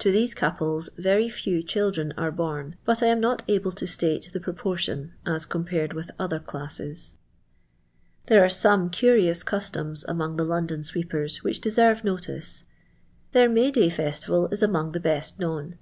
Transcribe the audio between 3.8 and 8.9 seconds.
state the proportion as compared with other classes. Th'.r* aff «o»i«